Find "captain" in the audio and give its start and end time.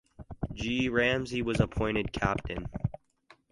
2.11-2.65